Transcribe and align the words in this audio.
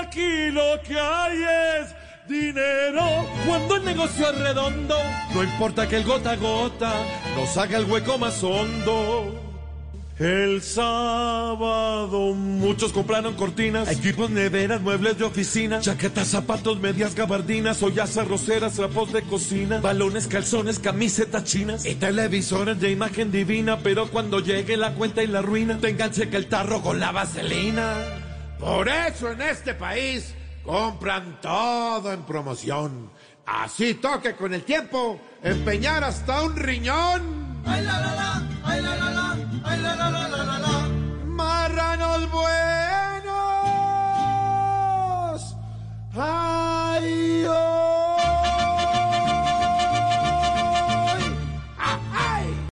Aquí 0.00 0.50
lo 0.50 0.80
que 0.82 0.98
hay 0.98 1.38
es 1.42 1.94
dinero. 2.28 3.26
Cuando 3.46 3.76
el 3.76 3.84
negocio 3.84 4.30
es 4.30 4.38
redondo, 4.38 4.96
no 5.34 5.42
importa 5.42 5.88
que 5.88 5.96
el 5.96 6.04
gota 6.04 6.32
a 6.32 6.36
gota 6.36 6.92
nos 7.36 7.56
haga 7.56 7.78
el 7.78 7.84
hueco 7.84 8.18
más 8.18 8.42
hondo. 8.42 9.53
El 10.18 10.62
sábado 10.62 12.34
muchos 12.34 12.92
compraron 12.92 13.34
cortinas, 13.34 13.90
equipos, 13.90 14.30
neveras, 14.30 14.80
muebles 14.80 15.18
de 15.18 15.24
oficina, 15.24 15.80
chaquetas, 15.80 16.28
zapatos, 16.28 16.78
medias, 16.78 17.16
gabardinas, 17.16 17.82
ollas 17.82 18.16
arroceras, 18.16 18.74
trapos 18.74 19.12
de 19.12 19.22
cocina, 19.22 19.80
balones, 19.80 20.28
calzones, 20.28 20.78
camisetas 20.78 21.42
chinas 21.42 21.84
y 21.84 21.96
televisores 21.96 22.78
de 22.78 22.92
imagen 22.92 23.32
divina. 23.32 23.80
Pero 23.80 24.08
cuando 24.08 24.38
llegue 24.38 24.76
la 24.76 24.94
cuenta 24.94 25.20
y 25.20 25.26
la 25.26 25.42
ruina, 25.42 25.78
ténganse 25.80 26.28
que 26.28 26.36
el 26.36 26.46
tarro 26.46 26.80
con 26.80 27.00
la 27.00 27.10
vaselina. 27.10 27.96
Por 28.60 28.88
eso 28.88 29.32
en 29.32 29.42
este 29.42 29.74
país 29.74 30.32
compran 30.62 31.40
todo 31.40 32.12
en 32.12 32.22
promoción. 32.22 33.10
Así 33.46 33.94
toque 33.94 34.36
con 34.36 34.54
el 34.54 34.62
tiempo 34.62 35.20
empeñar 35.42 36.04
hasta 36.04 36.40
un 36.42 36.54
riñón. 36.54 37.43